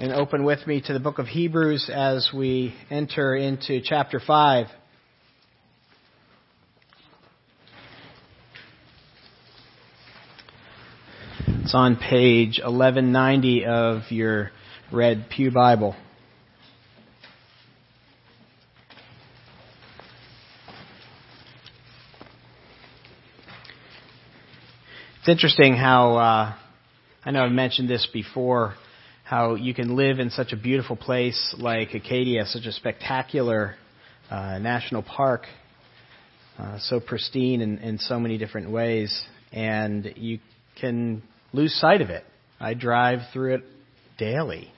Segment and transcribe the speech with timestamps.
[0.00, 4.66] and open with me to the book of Hebrews as we enter into chapter 5.
[11.46, 14.52] It's on page 1190 of your
[14.90, 15.94] red Pew Bible.
[25.18, 26.54] It's interesting how, uh,
[27.22, 28.76] I know I've mentioned this before,
[29.30, 33.76] how you can live in such a beautiful place like Acadia, such a spectacular
[34.28, 35.44] uh, national park,
[36.58, 40.40] uh, so pristine in, in so many different ways, and you
[40.80, 42.24] can lose sight of it.
[42.58, 43.62] I drive through it
[44.18, 44.72] daily,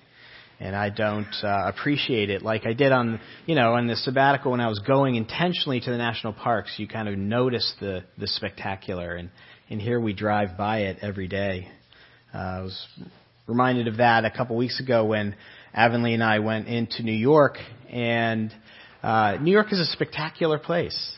[0.60, 4.50] and I don't uh, appreciate it like I did on, you know, on the sabbatical
[4.50, 6.74] when I was going intentionally to the national parks.
[6.76, 9.30] You kind of notice the the spectacular, and
[9.70, 11.68] and here we drive by it every day.
[12.34, 12.86] Uh, was
[13.46, 15.34] reminded of that a couple weeks ago when
[15.74, 17.56] Avonlea and I went into New York,
[17.90, 18.52] and
[19.02, 21.16] uh, New York is a spectacular place.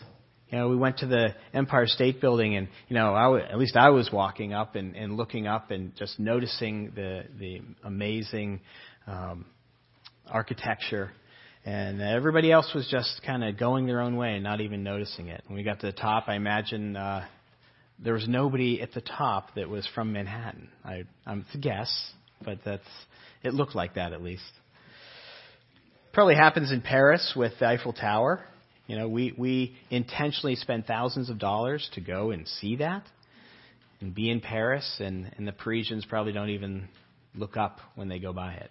[0.50, 3.58] You know, we went to the Empire State Building, and you know, I w- at
[3.58, 8.60] least I was walking up and, and looking up and just noticing the the amazing
[9.06, 9.46] um,
[10.30, 11.10] architecture,
[11.64, 15.28] and everybody else was just kind of going their own way and not even noticing
[15.28, 15.42] it.
[15.48, 17.26] When we got to the top, I imagine uh,
[18.02, 20.68] there was nobody at the top that was from Manhattan.
[20.84, 22.12] I, I'm a guess,
[22.44, 22.82] but that's
[23.42, 24.42] it looked like that at least.
[26.12, 28.44] Probably happens in Paris with the Eiffel Tower.
[28.86, 33.04] You know, we we intentionally spend thousands of dollars to go and see that
[34.00, 36.88] and be in Paris, and and the Parisians probably don't even
[37.34, 38.70] look up when they go by it.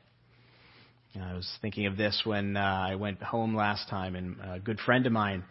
[1.13, 4.37] You know, I was thinking of this when uh, I went home last time, and
[4.41, 5.43] a good friend of mine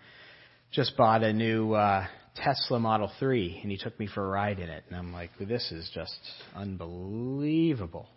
[0.73, 4.59] just bought a new uh, Tesla Model 3, and he took me for a ride
[4.59, 4.85] in it.
[4.89, 6.19] And I'm like, this is just
[6.55, 8.09] unbelievable.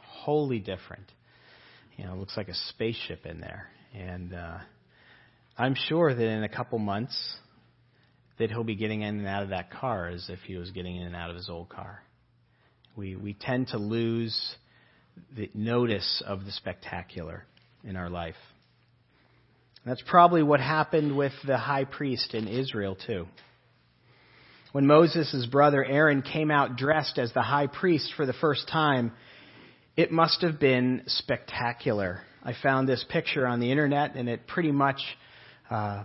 [0.00, 1.10] Wholly different.
[1.96, 3.68] You know, it looks like a spaceship in there.
[3.94, 4.58] And uh,
[5.56, 7.16] I'm sure that in a couple months
[8.38, 10.96] that he'll be getting in and out of that car as if he was getting
[10.96, 12.02] in and out of his old car.
[12.96, 14.56] We, we tend to lose
[15.36, 17.46] the notice of the spectacular
[17.84, 18.34] in our life.
[19.84, 23.26] That's probably what happened with the high priest in Israel, too.
[24.72, 29.12] When Moses' brother Aaron came out dressed as the high priest for the first time,
[29.98, 32.22] it must have been spectacular.
[32.42, 34.96] I found this picture on the internet, and it pretty much
[35.70, 36.04] uh,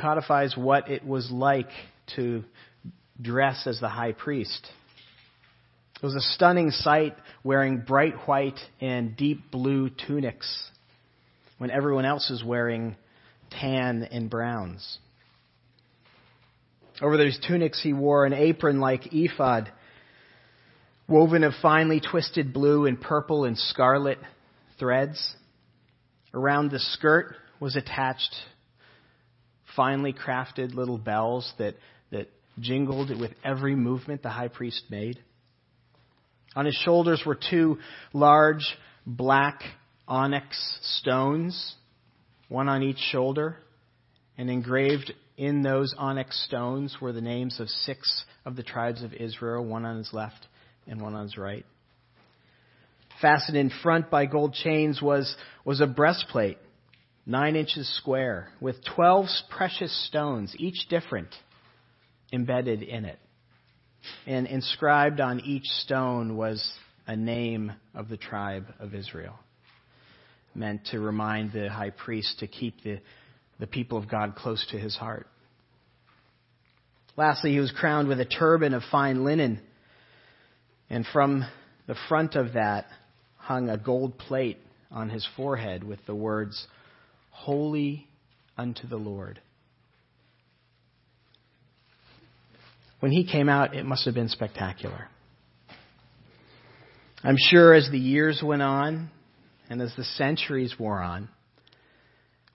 [0.00, 1.68] codifies what it was like
[2.16, 2.42] to
[3.20, 4.66] dress as the high priest.
[5.96, 10.70] It was a stunning sight wearing bright white and deep blue tunics
[11.58, 12.96] when everyone else is wearing
[13.50, 14.98] tan and browns.
[17.02, 19.70] Over those tunics, he wore an apron like ephod,
[21.06, 24.18] woven of finely twisted blue and purple and scarlet
[24.78, 25.34] threads.
[26.32, 28.34] Around the skirt was attached
[29.74, 31.74] finely crafted little bells that,
[32.10, 35.18] that jingled with every movement the high priest made.
[36.54, 37.78] On his shoulders were two
[38.14, 38.76] large
[39.06, 39.60] black
[40.08, 41.74] onyx stones,
[42.48, 43.58] one on each shoulder,
[44.38, 49.12] and engraved in those onyx stones were the names of six of the tribes of
[49.12, 50.46] Israel, one on his left
[50.86, 51.66] and one on his right.
[53.20, 56.58] Fastened in front by gold chains was, was a breastplate,
[57.24, 61.34] nine inches square, with twelve precious stones, each different,
[62.32, 63.18] embedded in it.
[64.26, 66.72] And inscribed on each stone was
[67.06, 69.38] a name of the tribe of Israel,
[70.54, 73.00] meant to remind the high priest to keep the
[73.58, 75.26] the people of God close to his heart.
[77.16, 79.60] Lastly, he was crowned with a turban of fine linen,
[80.90, 81.44] and from
[81.86, 82.86] the front of that
[83.36, 84.58] hung a gold plate
[84.90, 86.66] on his forehead with the words,
[87.30, 88.06] Holy
[88.58, 89.40] unto the Lord.
[93.00, 95.08] When he came out, it must have been spectacular.
[97.22, 99.10] I'm sure as the years went on
[99.68, 101.28] and as the centuries wore on,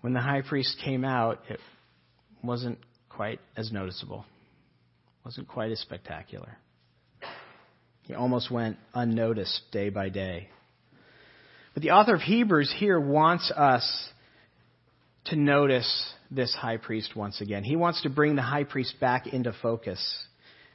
[0.01, 1.59] when the high priest came out, it
[2.43, 4.25] wasn't quite as noticeable,
[5.23, 6.57] wasn't quite as spectacular.
[8.03, 10.49] He almost went unnoticed day by day.
[11.73, 14.09] But the author of Hebrews here wants us
[15.25, 17.63] to notice this high priest once again.
[17.63, 20.25] He wants to bring the high priest back into focus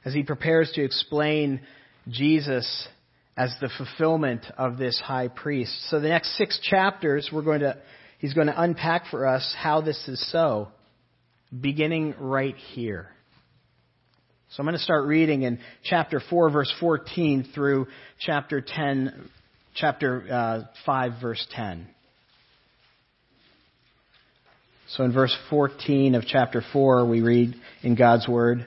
[0.05, 1.61] as he prepares to explain
[2.07, 2.87] Jesus
[3.35, 5.89] as the fulfillment of this high priest.
[5.89, 7.77] So the next six chapters, we're going to
[8.19, 10.69] He's going to unpack for us how this is so,
[11.57, 13.09] beginning right here.
[14.49, 17.87] So I'm going to start reading in chapter 4, verse 14 through
[18.19, 19.29] chapter 10,
[19.75, 21.87] chapter uh, 5, verse 10.
[24.89, 28.65] So in verse 14 of chapter 4, we read in God's Word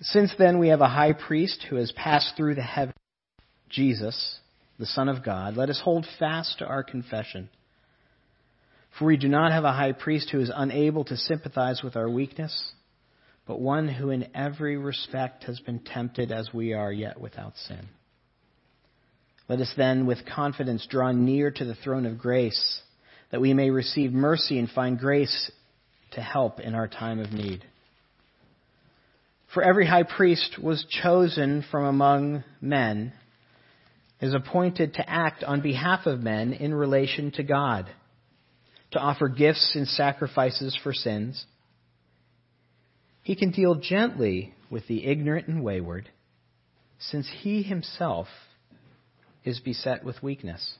[0.00, 2.94] Since then we have a high priest who has passed through the heavens,
[3.68, 4.38] Jesus,
[4.78, 7.48] the Son of God, let us hold fast to our confession.
[8.98, 12.08] For we do not have a high priest who is unable to sympathize with our
[12.08, 12.72] weakness,
[13.46, 17.88] but one who in every respect has been tempted as we are, yet without sin.
[19.48, 22.82] Let us then with confidence draw near to the throne of grace,
[23.30, 25.50] that we may receive mercy and find grace
[26.12, 27.64] to help in our time of need.
[29.54, 33.14] For every high priest was chosen from among men,
[34.20, 37.88] is appointed to act on behalf of men in relation to God
[38.90, 41.44] to offer gifts and sacrifices for sins.
[43.22, 46.08] He can deal gently with the ignorant and wayward,
[46.98, 48.26] since he himself
[49.44, 50.74] is beset with weakness.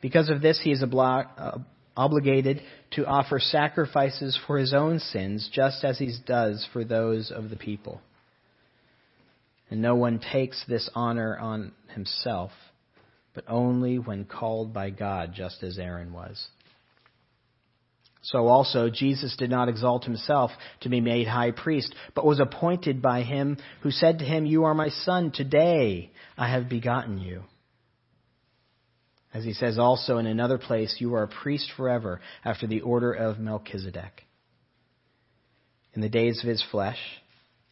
[0.00, 1.58] Because of this, he is uh,
[1.96, 2.62] obligated
[2.92, 7.56] to offer sacrifices for his own sins, just as he does for those of the
[7.56, 8.00] people.
[9.70, 12.50] And no one takes this honor on himself
[13.34, 16.48] but only when called by God, just as Aaron was.
[18.22, 20.50] So also, Jesus did not exalt himself
[20.80, 24.64] to be made high priest, but was appointed by him who said to him, You
[24.64, 27.44] are my son, today I have begotten you.
[29.32, 33.12] As he says also in another place, You are a priest forever after the order
[33.12, 34.24] of Melchizedek.
[35.94, 36.98] In the days of his flesh,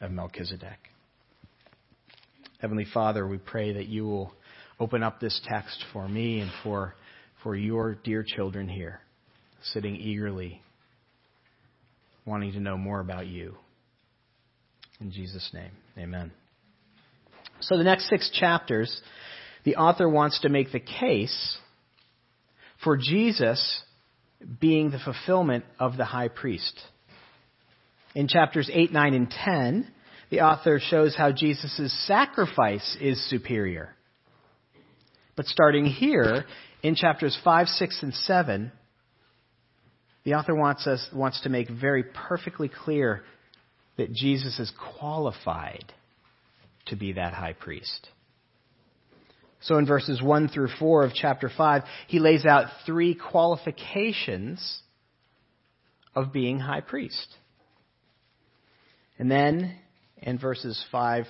[0.00, 0.78] of Melchizedek.
[2.60, 4.32] Heavenly Father, we pray that you will
[4.80, 6.94] open up this text for me and for,
[7.42, 9.00] for your dear children here,
[9.72, 10.60] sitting eagerly,
[12.24, 13.56] wanting to know more about you.
[15.00, 16.32] In Jesus' name, amen.
[17.60, 19.00] So, the next six chapters,
[19.64, 21.58] the author wants to make the case
[22.82, 23.82] for Jesus
[24.60, 26.80] being the fulfillment of the high priest.
[28.18, 29.86] In chapters 8, 9, and 10,
[30.30, 33.94] the author shows how Jesus' sacrifice is superior.
[35.36, 36.44] But starting here
[36.82, 38.72] in chapters 5, 6, and 7,
[40.24, 43.22] the author wants us wants to make very perfectly clear
[43.98, 45.84] that Jesus is qualified
[46.86, 48.08] to be that high priest.
[49.60, 54.80] So in verses 1 through 4 of chapter 5, he lays out three qualifications
[56.16, 57.36] of being high priest.
[59.18, 59.74] And then
[60.18, 61.26] in verses 5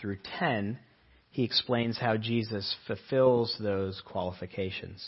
[0.00, 0.78] through 10,
[1.30, 5.06] he explains how Jesus fulfills those qualifications.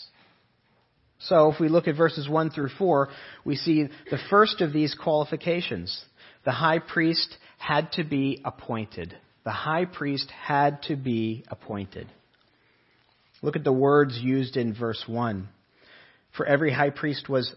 [1.19, 3.09] So, if we look at verses 1 through 4,
[3.45, 6.03] we see the first of these qualifications.
[6.43, 9.15] The high priest had to be appointed.
[9.45, 12.07] The high priest had to be appointed.
[13.41, 15.47] Look at the words used in verse 1.
[16.35, 17.53] For every high priest was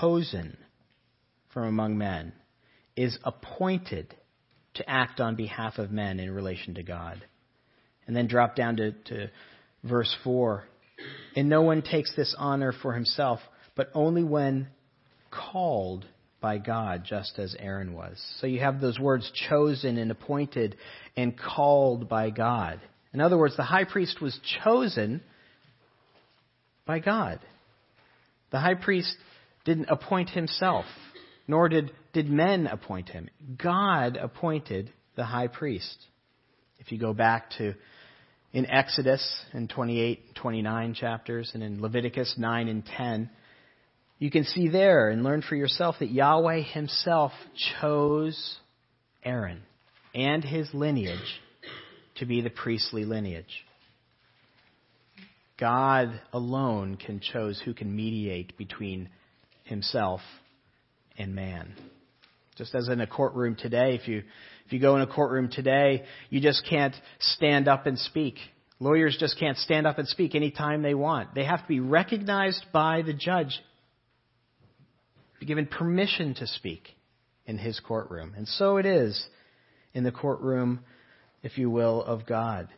[0.00, 0.56] chosen
[1.52, 2.32] from among men,
[2.96, 4.14] is appointed
[4.74, 7.22] to act on behalf of men in relation to God.
[8.06, 9.30] And then drop down to, to
[9.84, 10.64] verse 4.
[11.36, 13.40] And no one takes this honor for himself,
[13.76, 14.68] but only when
[15.30, 16.04] called
[16.40, 18.22] by God, just as Aaron was.
[18.40, 20.76] So you have those words chosen and appointed
[21.16, 22.80] and called by God.
[23.14, 25.22] In other words, the high priest was chosen
[26.84, 27.40] by God.
[28.50, 29.14] The high priest
[29.64, 30.84] didn't appoint himself,
[31.52, 33.28] nor did, did men appoint him.
[33.62, 35.98] God appointed the high priest.
[36.78, 37.74] If you go back to
[38.54, 43.28] in Exodus in 28, 29 chapters, and in Leviticus 9 and 10,
[44.18, 47.32] you can see there and learn for yourself that Yahweh himself
[47.78, 48.56] chose
[49.22, 49.60] Aaron
[50.14, 51.38] and his lineage
[52.16, 53.66] to be the priestly lineage.
[55.60, 59.10] God alone can choose who can mediate between
[59.64, 60.22] himself
[61.18, 61.74] and man.
[62.56, 64.22] Just as in a courtroom today, if you
[64.66, 68.36] if you go in a courtroom today, you just can't stand up and speak.
[68.78, 71.34] Lawyers just can't stand up and speak anytime they want.
[71.34, 73.60] They have to be recognized by the judge,
[75.40, 76.88] be given permission to speak
[77.46, 78.34] in his courtroom.
[78.36, 79.24] And so it is
[79.94, 80.80] in the courtroom
[81.42, 82.68] if you will, of God.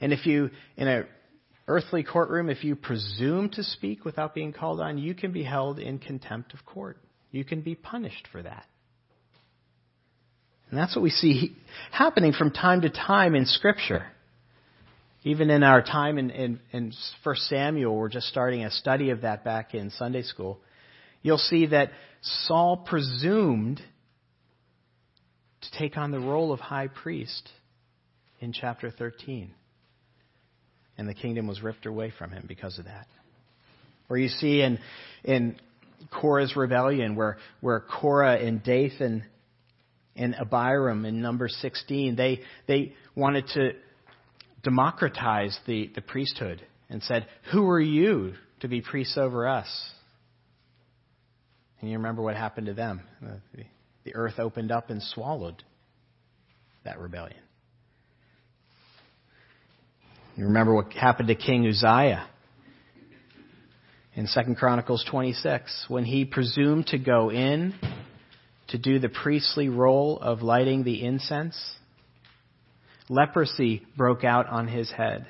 [0.00, 1.06] And if you, in an
[1.68, 5.78] earthly courtroom, if you presume to speak without being called on, you can be held
[5.78, 6.98] in contempt of court.
[7.30, 8.64] You can be punished for that.
[10.70, 11.56] And that's what we see
[11.92, 14.06] happening from time to time in Scripture.
[15.24, 19.22] Even in our time in, in, in 1 Samuel, we're just starting a study of
[19.22, 20.60] that back in Sunday school.
[21.22, 21.90] You'll see that
[22.22, 23.82] Saul presumed
[25.60, 27.50] to take on the role of high priest
[28.40, 29.52] in chapter 13.
[30.98, 33.06] And the kingdom was ripped away from him because of that.
[34.10, 34.78] Or you see in,
[35.24, 35.56] in
[36.10, 39.24] Korah's rebellion, where, where Korah and Dathan
[40.16, 43.72] and Abiram in number 16, they, they wanted to
[44.64, 49.68] democratize the, the priesthood and said, Who are you to be priests over us?
[51.80, 53.02] And you remember what happened to them.
[53.20, 53.64] The,
[54.04, 55.62] the earth opened up and swallowed
[56.84, 57.38] that rebellion.
[60.38, 62.28] You remember what happened to King Uzziah
[64.14, 67.74] in 2 Chronicles 26 when he presumed to go in
[68.68, 71.60] to do the priestly role of lighting the incense.
[73.08, 75.26] Leprosy broke out on his head.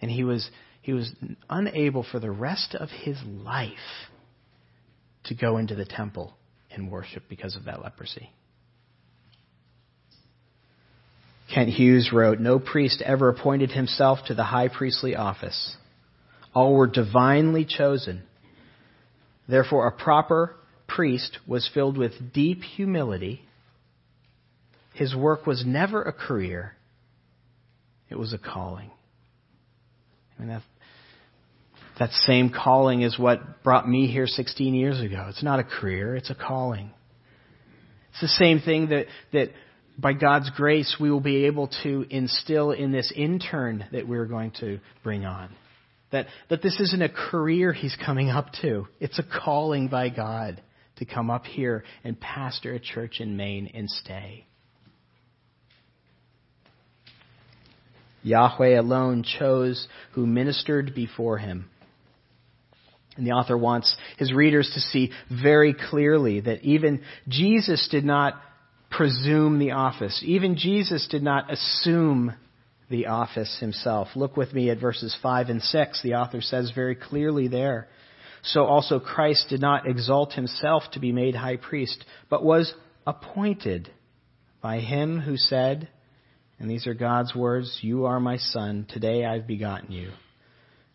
[0.00, 0.48] And he was,
[0.80, 1.12] he was
[1.50, 3.72] unable for the rest of his life
[5.24, 6.32] to go into the temple
[6.70, 8.30] and worship because of that leprosy.
[11.52, 15.76] Kent Hughes wrote, No priest ever appointed himself to the high priestly office.
[16.54, 18.22] All were divinely chosen.
[19.48, 20.54] Therefore, a proper
[20.86, 23.42] priest was filled with deep humility.
[24.94, 26.74] His work was never a career,
[28.10, 28.90] it was a calling.
[30.36, 30.62] I mean, that,
[31.98, 35.26] that same calling is what brought me here 16 years ago.
[35.28, 36.90] It's not a career, it's a calling.
[38.10, 39.50] It's the same thing that, that
[39.98, 44.52] by God's grace we will be able to instill in this intern that we're going
[44.60, 45.50] to bring on.
[46.12, 48.86] That, that this isn't a career he's coming up to.
[49.00, 50.62] It's a calling by God
[50.96, 54.46] to come up here and pastor a church in Maine and stay.
[58.22, 61.68] Yahweh alone chose who ministered before him.
[63.16, 68.40] And the author wants his readers to see very clearly that even Jesus did not
[68.90, 70.22] presume the office.
[70.24, 72.34] Even Jesus did not assume
[72.90, 74.08] the office himself.
[74.16, 76.02] Look with me at verses 5 and 6.
[76.02, 77.88] The author says very clearly there
[78.42, 82.72] so also Christ did not exalt himself to be made high priest, but was
[83.06, 83.90] appointed
[84.60, 85.88] by him who said,
[86.58, 90.10] and these are God's words, You are my son, today I've begotten you.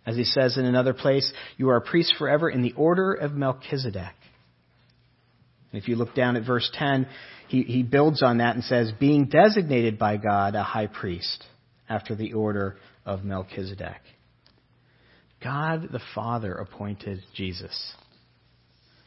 [0.06, 3.34] As he says in another place, You are a priest forever in the order of
[3.34, 4.16] Melchizedek.
[5.74, 7.08] And if you look down at verse 10,
[7.48, 11.44] he, he builds on that and says, Being designated by God a high priest
[11.90, 14.00] after the order of Melchizedek.
[15.44, 17.94] God the Father appointed Jesus.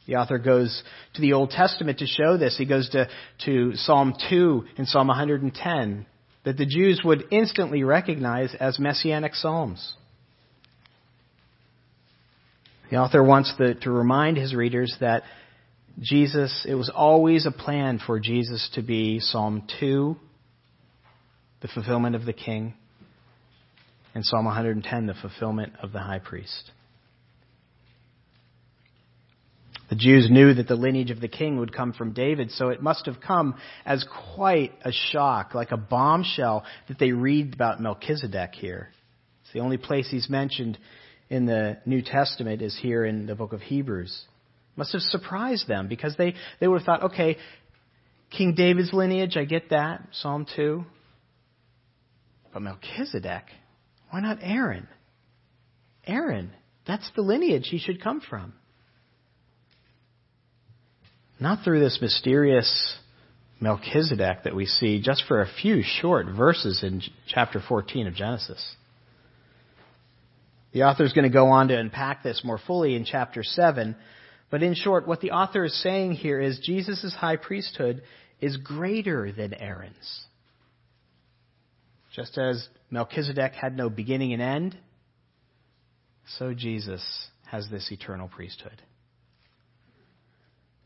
[0.06, 0.82] The author goes
[1.14, 2.58] to the Old Testament to show this.
[2.58, 3.08] He goes to,
[3.44, 6.06] to Psalm 2 and Psalm 110
[6.44, 9.94] that the Jews would instantly recognize as messianic psalms.
[12.90, 15.24] The author wants the, to remind his readers that
[16.00, 20.16] Jesus, it was always a plan for Jesus to be Psalm 2,
[21.62, 22.74] the fulfillment of the king,
[24.14, 26.70] and Psalm 110, the fulfillment of the high priest.
[29.88, 32.82] The Jews knew that the lineage of the king would come from David, so it
[32.82, 33.54] must have come
[33.86, 38.90] as quite a shock, like a bombshell, that they read about Melchizedek here.
[39.42, 40.76] It's the only place he's mentioned
[41.30, 44.24] in the New Testament is here in the book of Hebrews.
[44.76, 47.36] Must have surprised them because they, they would have thought, okay,
[48.30, 50.84] King David's lineage, I get that, Psalm 2.
[52.52, 53.44] But Melchizedek,
[54.10, 54.88] why not Aaron?
[56.06, 56.52] Aaron,
[56.86, 58.52] that's the lineage he should come from.
[61.40, 62.96] Not through this mysterious
[63.60, 68.76] Melchizedek that we see just for a few short verses in chapter 14 of Genesis.
[70.72, 73.96] The author is going to go on to unpack this more fully in chapter 7,
[74.50, 78.02] but in short, what the author is saying here is Jesus' high priesthood
[78.40, 80.24] is greater than Aaron's.
[82.14, 84.78] Just as Melchizedek had no beginning and end,
[86.38, 87.02] so Jesus
[87.50, 88.80] has this eternal priesthood.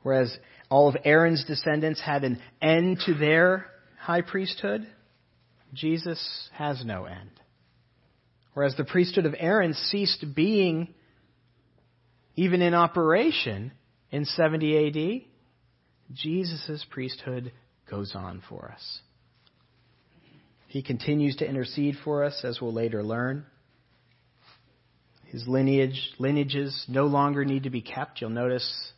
[0.02, 0.36] Whereas
[0.70, 3.66] all of Aaron's descendants had an end to their
[3.98, 4.86] high priesthood,
[5.74, 7.30] Jesus has no end.
[8.54, 10.94] Whereas the priesthood of Aaron ceased being
[12.40, 13.70] even in operation
[14.10, 17.52] in 70 AD, Jesus' priesthood
[17.90, 19.00] goes on for us.
[20.66, 23.44] He continues to intercede for us, as we'll later learn.
[25.26, 28.22] His lineage, lineages no longer need to be kept.
[28.22, 28.90] You'll notice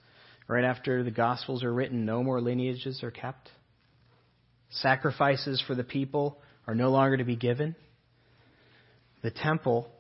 [0.47, 3.51] right after the Gospels are written, no more lineages are kept.
[4.71, 7.75] Sacrifices for the people are no longer to be given.
[9.25, 9.91] The temple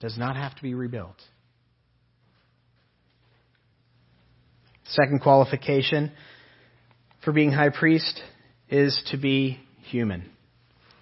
[0.00, 1.22] does not have to be rebuilt.
[4.92, 6.12] Second qualification
[7.24, 8.20] for being high priest
[8.68, 10.28] is to be human.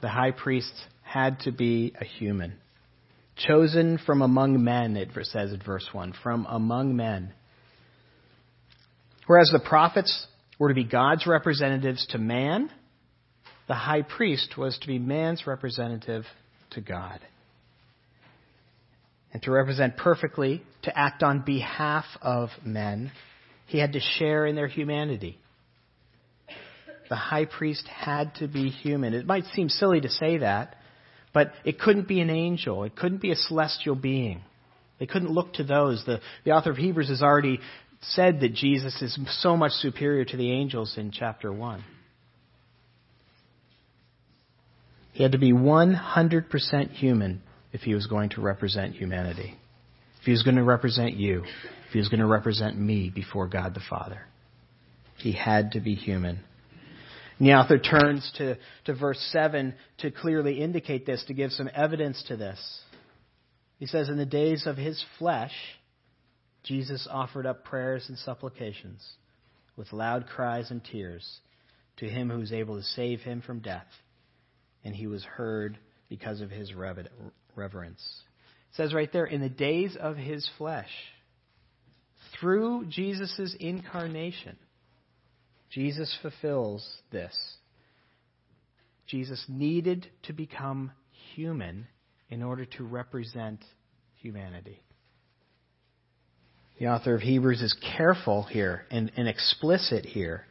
[0.00, 2.54] The high priest had to be a human.
[3.36, 6.14] Chosen from among men, it says in verse 1.
[6.22, 7.32] From among men.
[9.26, 10.26] Whereas the prophets
[10.60, 12.70] were to be God's representatives to man,
[13.66, 16.24] the high priest was to be man's representative
[16.70, 17.18] to God.
[19.32, 23.10] And to represent perfectly, to act on behalf of men,
[23.70, 25.38] he had to share in their humanity.
[27.08, 29.14] The high priest had to be human.
[29.14, 30.74] It might seem silly to say that,
[31.32, 32.82] but it couldn't be an angel.
[32.82, 34.40] It couldn't be a celestial being.
[34.98, 36.02] They couldn't look to those.
[36.04, 37.60] The, the author of Hebrews has already
[38.02, 41.84] said that Jesus is so much superior to the angels in chapter 1.
[45.12, 47.40] He had to be 100% human
[47.72, 49.56] if he was going to represent humanity.
[50.18, 51.44] If he was going to represent you.
[51.90, 54.20] If he was going to represent me before God the Father.
[55.16, 56.38] He had to be human.
[57.40, 61.68] And the author turns to, to verse 7 to clearly indicate this, to give some
[61.74, 62.60] evidence to this.
[63.80, 65.50] He says, In the days of his flesh,
[66.62, 69.04] Jesus offered up prayers and supplications
[69.74, 71.40] with loud cries and tears
[71.96, 73.88] to him who was able to save him from death,
[74.84, 75.76] and he was heard
[76.08, 78.22] because of his reverence.
[78.70, 80.86] It says right there, in the days of his flesh,
[82.40, 84.56] through Jesus' incarnation,
[85.70, 87.36] Jesus fulfills this.
[89.06, 90.92] Jesus needed to become
[91.34, 91.86] human
[92.28, 93.64] in order to represent
[94.16, 94.82] humanity.
[96.78, 100.46] The author of Hebrews is careful here and, and explicit here.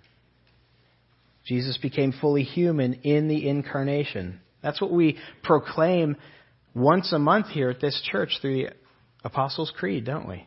[1.45, 4.39] Jesus became fully human in the incarnation.
[4.61, 6.17] That's what we proclaim
[6.75, 8.69] once a month here at this church through the
[9.23, 10.45] Apostles' Creed, don't we?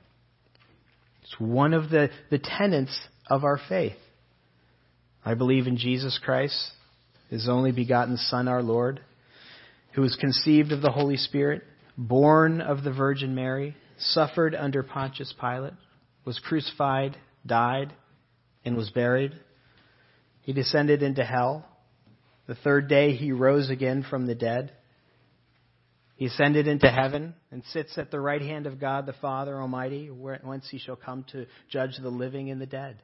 [1.23, 3.97] It's one of the, the tenets of our faith.
[5.25, 6.73] I believe in Jesus Christ,
[7.31, 9.01] his only begotten Son, our Lord,
[9.93, 11.63] who was conceived of the Holy Spirit,
[11.97, 15.75] born of the Virgin Mary, suffered under Pontius Pilate,
[16.25, 17.93] was crucified, died,
[18.65, 19.33] and was buried.
[20.43, 21.67] He descended into hell.
[22.47, 24.73] The third day he rose again from the dead.
[26.23, 30.07] He ascended into heaven and sits at the right hand of God the Father Almighty,
[30.07, 33.03] whence he shall come to judge the living and the dead.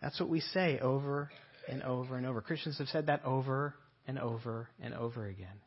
[0.00, 1.28] That's what we say over
[1.68, 2.40] and over and over.
[2.40, 3.74] Christians have said that over
[4.06, 5.58] and over and over again.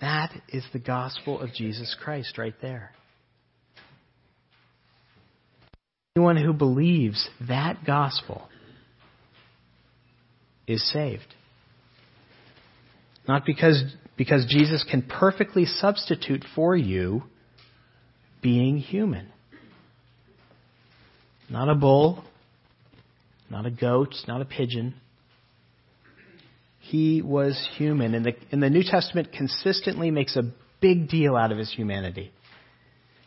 [0.00, 2.92] That is the gospel of Jesus Christ right there.
[6.14, 8.46] Anyone who believes that gospel
[10.68, 11.34] is saved.
[13.26, 13.82] Not because,
[14.16, 17.22] because Jesus can perfectly substitute for you
[18.42, 19.28] being human.
[21.48, 22.24] Not a bull,
[23.50, 24.94] not a goat, not a pigeon.
[26.80, 28.14] He was human.
[28.14, 32.32] And the, and the New Testament consistently makes a big deal out of his humanity.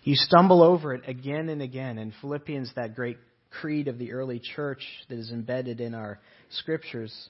[0.04, 1.98] You stumble over it again and again.
[1.98, 3.18] In Philippians, that great
[3.52, 6.20] creed of the early church that is embedded in our
[6.52, 7.30] scriptures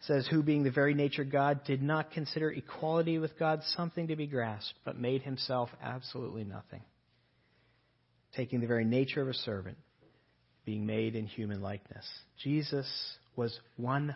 [0.00, 4.16] says, Who being the very nature God did not consider equality with God something to
[4.16, 6.82] be grasped, but made himself absolutely nothing,
[8.34, 9.78] taking the very nature of a servant
[10.64, 12.04] being made in human likeness.
[12.42, 12.86] Jesus
[13.36, 14.10] was 100%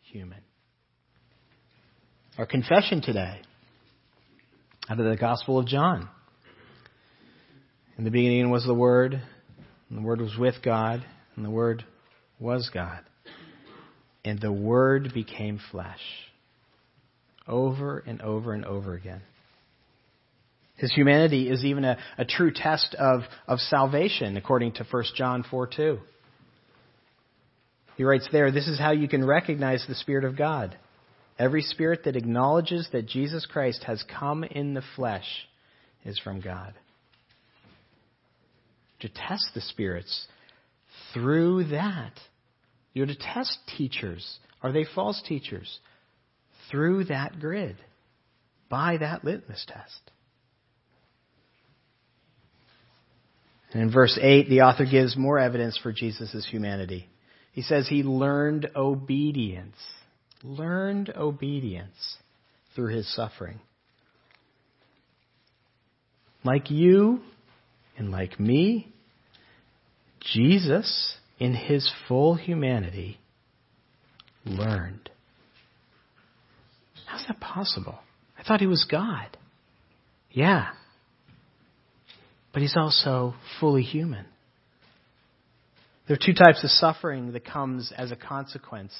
[0.00, 0.38] human.
[2.38, 3.40] Our confession today,
[4.88, 6.08] out of the Gospel of John.
[7.98, 9.22] In the beginning was the Word,
[9.88, 11.04] and the Word was with God,
[11.36, 11.84] and the Word
[12.40, 13.00] was God.
[14.24, 16.00] And the Word became flesh.
[17.46, 19.22] Over and over and over again.
[20.76, 25.44] His humanity is even a, a true test of, of salvation, according to 1 John
[25.48, 25.98] 4 2.
[27.96, 30.76] He writes there, This is how you can recognize the Spirit of God.
[31.38, 35.26] Every spirit that acknowledges that Jesus Christ has come in the flesh
[36.04, 36.74] is from God.
[39.00, 40.26] To test the spirits
[41.12, 42.12] through that,
[42.92, 44.38] you're to test teachers.
[44.62, 45.78] Are they false teachers?
[46.70, 47.76] Through that grid,
[48.68, 50.10] by that litmus test.
[53.72, 57.08] And in verse 8, the author gives more evidence for Jesus' humanity.
[57.52, 59.76] He says he learned obedience.
[60.42, 62.16] Learned obedience
[62.74, 63.60] through his suffering.
[66.44, 67.20] Like you
[67.96, 68.92] and like me,
[70.20, 73.18] Jesus, in his full humanity,
[74.44, 75.10] learned.
[77.04, 77.98] How's that possible?
[78.38, 79.36] I thought he was God.
[80.30, 80.68] Yeah.
[82.52, 84.24] But he's also fully human.
[86.06, 88.94] There are two types of suffering that comes as a consequence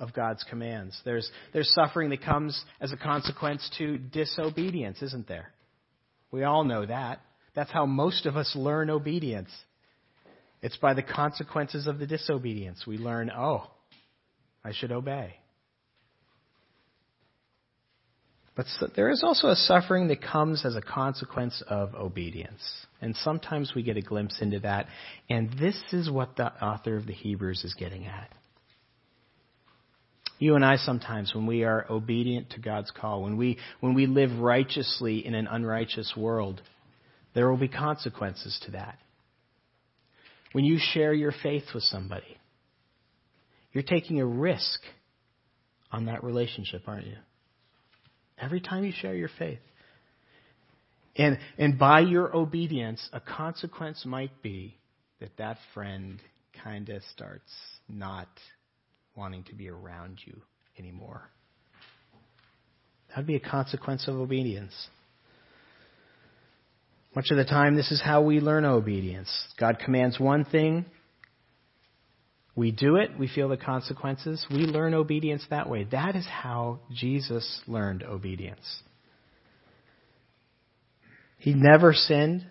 [0.00, 1.00] of God's commands.
[1.04, 5.52] There's, there's suffering that comes as a consequence to disobedience, isn't there?
[6.32, 7.20] We all know that.
[7.54, 9.50] That's how most of us learn obedience.
[10.62, 12.86] It's by the consequences of the disobedience.
[12.86, 13.70] We learn, oh,
[14.64, 15.36] I should obey.
[18.56, 22.60] But there is also a suffering that comes as a consequence of obedience.
[23.00, 24.86] And sometimes we get a glimpse into that.
[25.30, 28.30] And this is what the author of the Hebrews is getting at.
[30.38, 34.06] You and I sometimes, when we are obedient to God's call, when we, when we
[34.06, 36.60] live righteously in an unrighteous world,
[37.34, 38.98] there will be consequences to that.
[40.52, 42.38] When you share your faith with somebody,
[43.72, 44.80] you're taking a risk
[45.92, 47.16] on that relationship, aren't you?
[48.38, 49.60] Every time you share your faith.
[51.16, 54.76] And, and by your obedience, a consequence might be
[55.20, 56.20] that that friend
[56.64, 57.52] kind of starts
[57.88, 58.28] not
[59.16, 60.40] wanting to be around you
[60.78, 61.22] anymore.
[63.08, 64.72] That would be a consequence of obedience.
[67.14, 69.30] Much of the time, this is how we learn obedience.
[69.58, 70.84] God commands one thing,
[72.54, 75.84] we do it, we feel the consequences, we learn obedience that way.
[75.90, 78.82] That is how Jesus learned obedience.
[81.38, 82.46] He never sinned.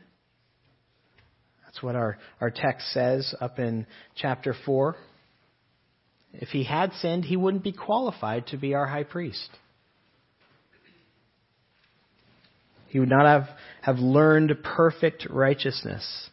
[1.64, 4.96] That's what our, our text says up in chapter 4.
[6.34, 9.50] If he had sinned, he wouldn't be qualified to be our high priest.
[12.90, 13.50] He would not have,
[13.82, 16.30] have learned perfect righteousness.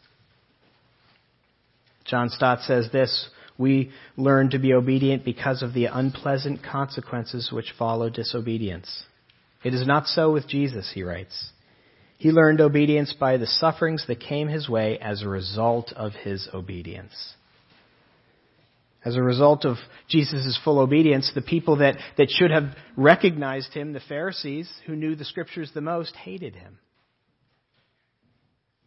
[2.03, 7.73] John Stott says this We learn to be obedient because of the unpleasant consequences which
[7.77, 9.03] follow disobedience.
[9.63, 11.51] It is not so with Jesus, he writes.
[12.17, 16.49] He learned obedience by the sufferings that came his way as a result of his
[16.53, 17.35] obedience.
[19.07, 19.77] As a result of
[20.09, 25.15] Jesus' full obedience, the people that, that should have recognized him, the Pharisees, who knew
[25.15, 26.77] the scriptures the most, hated him.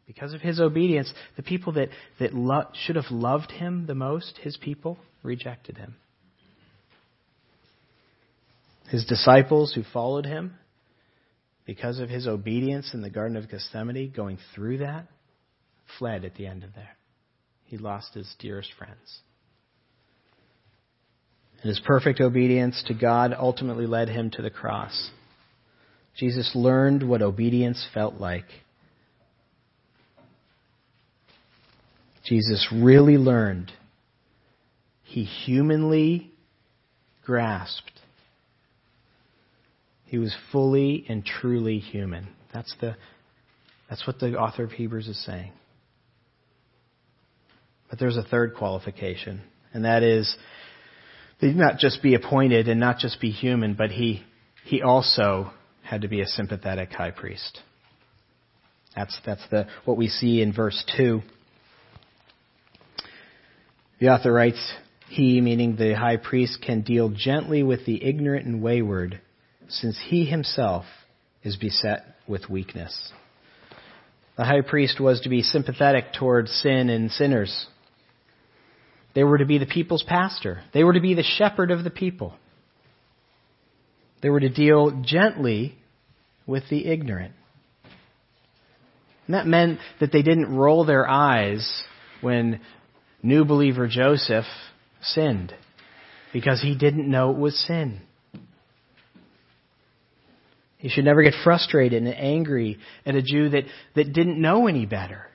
[0.07, 4.37] Because of his obedience, the people that, that lo- should have loved him the most,
[4.43, 5.95] his people, rejected him.
[8.91, 10.53] His disciples who followed him,
[11.65, 15.07] because of his obedience in the Garden of Gethsemane, going through that,
[15.99, 16.99] fled at the end of there.
[17.65, 19.23] He lost his dearest friends.
[21.63, 25.11] And his perfect obedience to God ultimately led him to the cross.
[26.17, 28.47] Jesus learned what obedience felt like.
[32.25, 33.73] Jesus really learned.
[35.05, 36.31] He humanly
[37.25, 37.91] grasped.
[40.07, 42.29] He was fully and truly human.
[42.53, 42.97] That's the
[43.89, 45.53] that's what the author of Hebrews is saying.
[47.89, 49.41] But there's a third qualification,
[49.73, 50.37] and that is
[51.41, 54.23] he did not just be appointed and not just be human, but he,
[54.65, 55.51] he also
[55.83, 57.61] had to be a sympathetic high priest.
[58.95, 61.23] That's, that's the, what we see in verse 2.
[64.01, 64.73] The author writes,
[65.09, 69.21] He, meaning the high priest, can deal gently with the ignorant and wayward,
[69.69, 70.85] since he himself
[71.43, 73.13] is beset with weakness.
[74.37, 77.67] The high priest was to be sympathetic towards sin and sinners.
[79.15, 80.63] They were to be the people's pastor.
[80.73, 82.35] They were to be the shepherd of the people.
[84.23, 85.77] They were to deal gently
[86.47, 87.33] with the ignorant.
[89.27, 91.85] And that meant that they didn't roll their eyes
[92.21, 92.61] when
[93.23, 94.45] new believer Joseph
[95.03, 95.55] sinned
[96.33, 98.03] because he didn't know it was sin.
[100.79, 104.87] He should never get frustrated and angry at a Jew that, that didn't know any
[104.87, 105.30] better.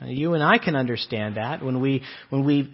[0.00, 2.72] Uh, you and I can understand that when we when we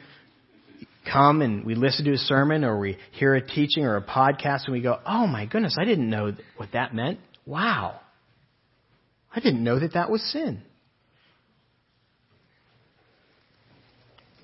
[1.10, 4.64] come and we listen to a sermon or we hear a teaching or a podcast
[4.64, 8.00] and we go, "Oh my goodness, I didn't know what that meant." Wow.
[9.34, 10.62] I didn't know that that was sin.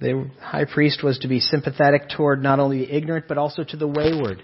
[0.01, 3.77] The high priest was to be sympathetic toward not only the ignorant but also to
[3.77, 4.43] the wayward.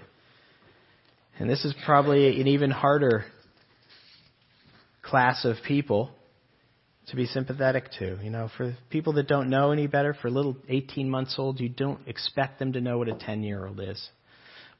[1.39, 3.25] And this is probably an even harder
[5.01, 6.11] class of people
[7.07, 8.17] to be sympathetic to.
[8.21, 11.69] You know, for people that don't know any better, for little 18 months old, you
[11.69, 14.09] don't expect them to know what a 10 year old is.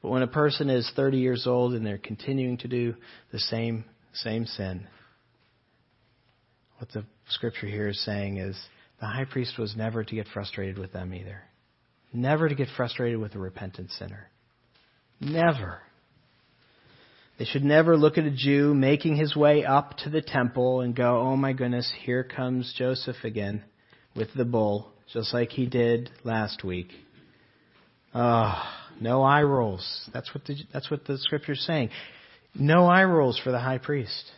[0.02, 2.94] But when a person is 30 years old and they're continuing to do
[3.32, 4.86] the same, same sin,
[6.78, 8.56] what the scripture here is saying is
[9.00, 11.42] the high priest was never to get frustrated with them either.
[12.12, 14.28] Never to get frustrated with a repentant sinner.
[15.20, 15.80] Never.
[17.38, 20.96] They should never look at a Jew making his way up to the temple and
[20.96, 23.62] go, oh my goodness, here comes Joseph again
[24.14, 26.88] with the bull, just like he did last week.
[28.14, 28.54] Oh,
[29.00, 30.08] no eye rolls.
[30.14, 31.90] That's what the, that's what the scripture's saying.
[32.54, 34.32] No eye rolls for the high priest.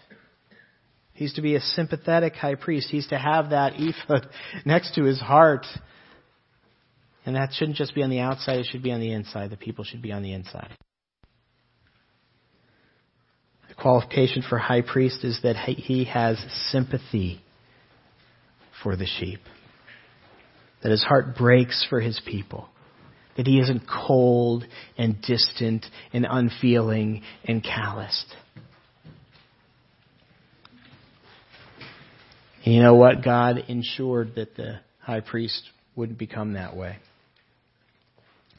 [1.12, 2.88] He's to be a sympathetic high priest.
[2.90, 4.28] He's to have that ephod
[4.64, 5.66] next to his heart.
[7.24, 9.50] And that shouldn't just be on the outside, it should be on the inside.
[9.50, 10.76] The people should be on the inside.
[13.81, 16.37] Qualification for high priest is that he has
[16.71, 17.41] sympathy
[18.83, 19.41] for the sheep.
[20.83, 22.69] That his heart breaks for his people.
[23.37, 24.64] That he isn't cold
[24.97, 28.35] and distant and unfeeling and calloused.
[32.64, 33.23] And you know what?
[33.23, 35.62] God ensured that the high priest
[35.95, 36.97] wouldn't become that way.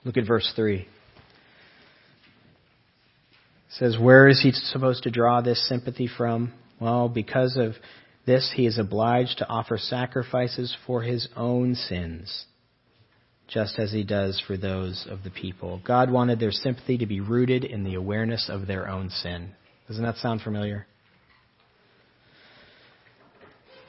[0.05, 0.87] Look at verse 3.
[3.69, 6.53] Says, Where is he supposed to draw this sympathy from?
[6.79, 7.73] Well, because of
[8.25, 12.45] this, he is obliged to offer sacrifices for his own sins,
[13.47, 15.81] just as he does for those of the people.
[15.85, 19.51] God wanted their sympathy to be rooted in the awareness of their own sin.
[19.87, 20.87] Doesn't that sound familiar?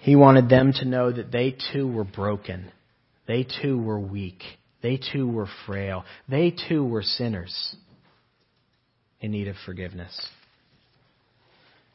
[0.01, 2.71] He wanted them to know that they too were broken.
[3.27, 4.43] They too were weak.
[4.83, 6.05] They too were frail.
[6.29, 7.77] They too were sinners
[9.21, 10.29] in need of forgiveness.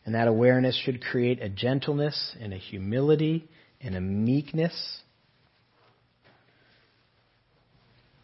[0.05, 3.47] And that awareness should create a gentleness and a humility
[3.81, 5.01] and a meekness.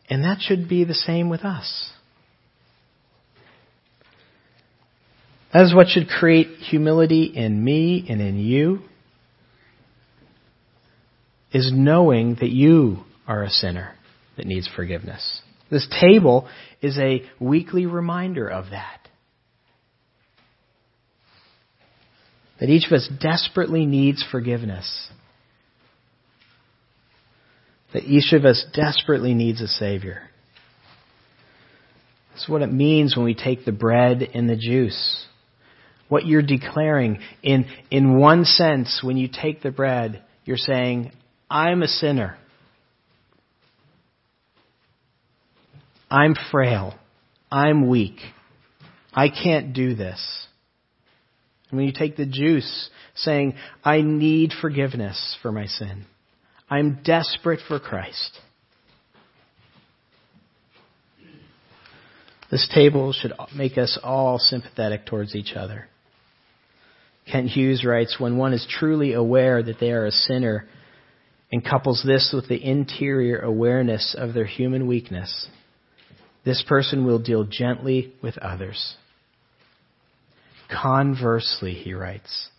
[0.10, 1.92] And that should be the same with us.
[5.54, 8.84] That is what should create humility in me and in you
[11.52, 13.94] is knowing that you are a sinner
[14.38, 15.42] that needs forgiveness.
[15.72, 16.48] This table
[16.82, 19.08] is a weekly reminder of that.
[22.60, 25.10] That each of us desperately needs forgiveness.
[27.94, 30.30] That each of us desperately needs a Savior.
[32.34, 35.26] That's what it means when we take the bread and the juice.
[36.10, 41.14] What you're declaring, in, in one sense, when you take the bread, you're saying,
[41.50, 42.38] I'm a sinner.
[46.12, 46.94] I'm frail.
[47.50, 48.18] I'm weak.
[49.14, 50.48] I can't do this.
[51.70, 56.06] And when you take the juice, saying, I need forgiveness for my sin.
[56.70, 58.38] I'm desperate for Christ.
[62.50, 65.88] This table should make us all sympathetic towards each other.
[67.32, 70.68] Kent Hughes writes, when one is truly aware that they are a sinner,
[71.54, 75.48] and couples this with the interior awareness of their human weakness,
[76.44, 78.96] this person will deal gently with others.
[80.70, 82.50] Conversely, he writes,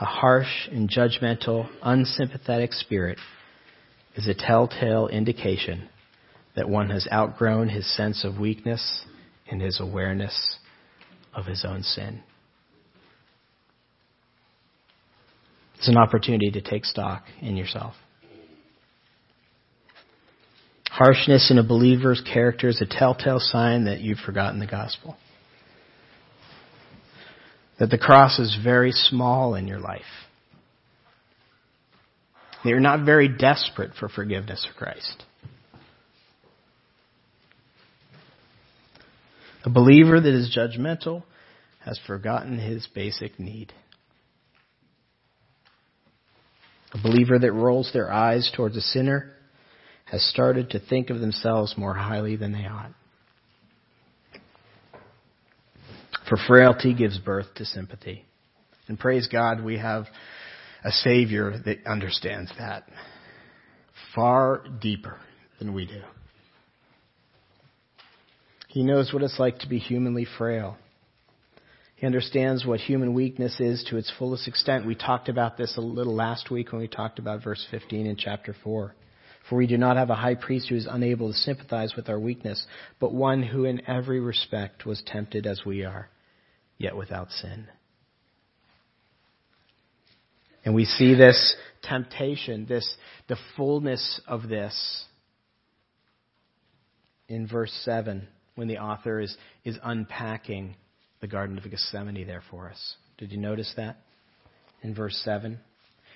[0.00, 3.18] a harsh and judgmental, unsympathetic spirit
[4.14, 5.88] is a telltale indication
[6.54, 9.04] that one has outgrown his sense of weakness
[9.50, 10.58] and his awareness
[11.34, 12.22] of his own sin.
[15.78, 17.94] It's an opportunity to take stock in yourself.
[20.98, 25.16] Harshness in a believer's character is a telltale sign that you've forgotten the gospel.
[27.78, 30.02] That the cross is very small in your life.
[32.64, 35.22] That you're not very desperate for forgiveness of Christ.
[39.64, 41.22] A believer that is judgmental
[41.84, 43.72] has forgotten his basic need.
[46.92, 49.36] A believer that rolls their eyes towards a sinner
[50.10, 52.92] has started to think of themselves more highly than they ought.
[56.28, 58.24] For frailty gives birth to sympathy.
[58.86, 60.06] And praise God, we have
[60.84, 62.84] a Savior that understands that
[64.14, 65.18] far deeper
[65.58, 66.02] than we do.
[68.68, 70.76] He knows what it's like to be humanly frail.
[71.96, 74.86] He understands what human weakness is to its fullest extent.
[74.86, 78.16] We talked about this a little last week when we talked about verse 15 in
[78.16, 78.94] chapter 4.
[79.48, 82.18] For we do not have a high priest who is unable to sympathize with our
[82.18, 82.66] weakness,
[83.00, 86.08] but one who in every respect was tempted as we are,
[86.76, 87.66] yet without sin.
[90.64, 92.86] And we see this temptation, this,
[93.28, 95.04] the fullness of this
[97.28, 99.34] in verse 7 when the author is,
[99.64, 100.74] is unpacking
[101.20, 102.96] the Garden of Gethsemane there for us.
[103.16, 103.96] Did you notice that?
[104.82, 105.58] In verse 7.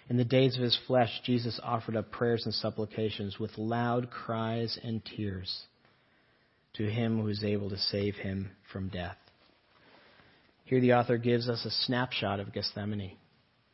[0.09, 4.79] In the days of his flesh, Jesus offered up prayers and supplications with loud cries
[4.83, 5.65] and tears
[6.75, 9.17] to him who is able to save him from death.
[10.65, 13.17] Here the author gives us a snapshot of Gethsemane.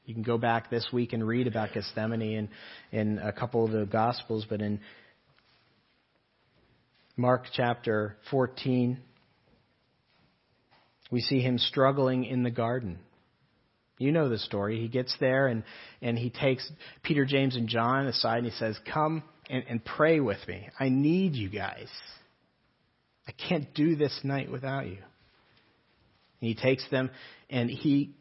[0.05, 2.49] You can go back this week and read about Gethsemane in,
[2.93, 4.81] in a couple of the Gospels, but in
[7.17, 8.99] Mark chapter 14,
[11.11, 12.99] we see him struggling in the garden.
[13.99, 14.81] You know the story.
[14.81, 15.65] He gets there and,
[16.01, 16.71] and he takes
[17.03, 20.69] Peter, James, and John aside and he says, Come and, and pray with me.
[20.79, 21.89] I need you guys.
[23.27, 24.99] I can't do this night without you.
[26.41, 27.11] And he takes them
[27.51, 28.15] and he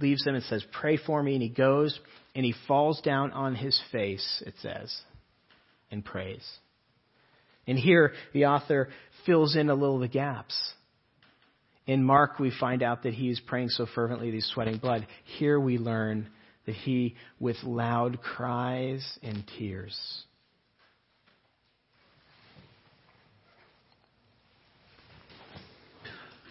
[0.00, 1.34] leaves them and says, Pray for me.
[1.34, 1.98] And he goes
[2.34, 4.94] and he falls down on his face, it says,
[5.90, 6.46] and prays.
[7.66, 8.88] And here the author
[9.26, 10.56] fills in a little of the gaps.
[11.88, 15.06] In Mark, we find out that he is praying so fervently that he's sweating blood.
[15.24, 16.28] Here we learn
[16.66, 19.98] that he, with loud cries and tears,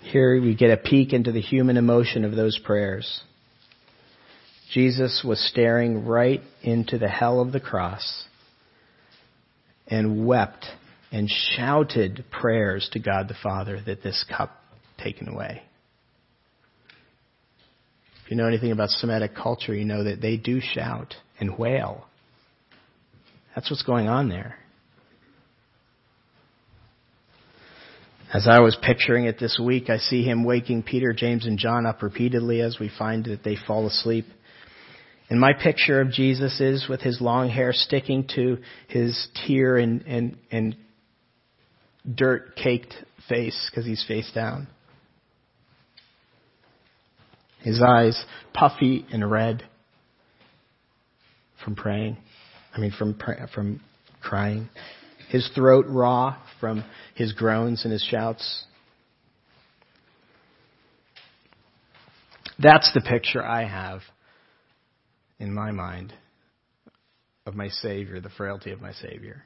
[0.02, 3.22] Here we get a peek into the human emotion of those prayers.
[4.72, 8.24] Jesus was staring right into the hell of the cross
[9.86, 10.66] and wept
[11.12, 14.52] and shouted prayers to God the Father that this cup
[15.08, 15.62] taken away.
[18.26, 22.06] If you know anything about Semitic culture, you know that they do shout and wail.
[23.56, 24.58] That's what's going on there.
[28.34, 31.86] As I was picturing it this week, I see him waking Peter, James, and John
[31.86, 34.26] up repeatedly as we find that they fall asleep.
[35.30, 38.58] And my picture of Jesus is with his long hair sticking to
[38.90, 40.76] his tear and, and, and
[42.14, 42.94] dirt caked
[43.30, 44.68] face because he's face down.
[47.68, 49.62] His eyes puffy and red
[51.66, 52.16] from praying.
[52.74, 53.20] I mean, from,
[53.54, 53.82] from
[54.22, 54.70] crying.
[55.28, 58.64] His throat raw from his groans and his shouts.
[62.58, 64.00] That's the picture I have
[65.38, 66.14] in my mind
[67.46, 69.44] of my Savior, the frailty of my Savior.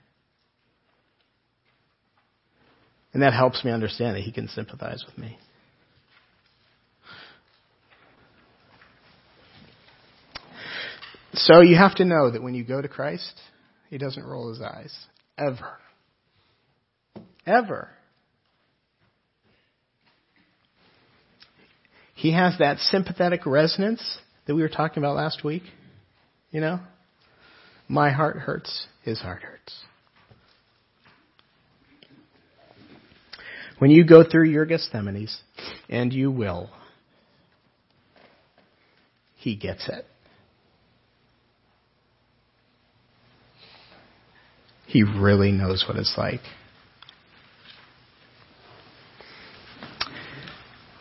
[3.13, 5.39] And that helps me understand that He can sympathize with me.
[11.33, 13.33] So you have to know that when you go to Christ,
[13.89, 14.93] He doesn't roll His eyes.
[15.37, 15.77] Ever.
[17.45, 17.89] Ever.
[22.15, 25.63] He has that sympathetic resonance that we were talking about last week.
[26.51, 26.79] You know?
[27.87, 29.73] My heart hurts, his heart hurts.
[33.79, 35.35] When you go through your Gethsemanes,
[35.89, 36.69] and you will,
[39.35, 40.05] he gets it.
[44.91, 46.41] He really knows what it's like.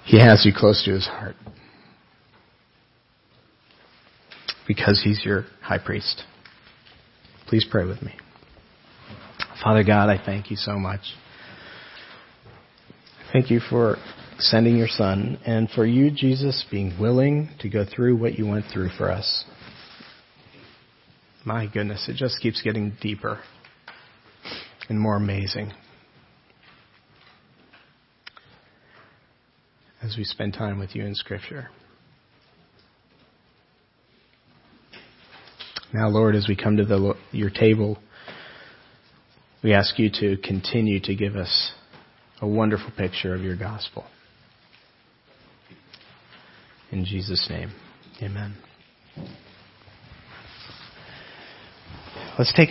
[0.05, 1.35] He has you close to his heart.
[4.69, 6.23] Because he's your high priest.
[7.49, 8.15] Please pray with me.
[9.61, 11.01] Father God, I thank you so much.
[13.33, 13.97] Thank you for
[14.39, 18.67] sending your son and for you, Jesus, being willing to go through what you went
[18.73, 19.45] through for us.
[21.45, 23.41] My goodness, it just keeps getting deeper
[24.91, 25.73] and more amazing
[30.03, 31.69] as we spend time with you in Scripture.
[35.95, 37.99] Now, Lord, as we come to the, your table,
[39.63, 41.73] we ask you to continue to give us
[42.43, 44.05] a wonderful picture of your gospel.
[46.91, 47.71] In Jesus' name,
[48.21, 48.57] amen.
[52.39, 52.69] Let's take